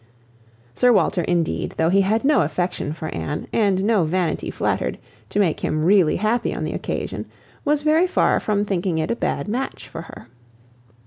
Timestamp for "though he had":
1.77-2.25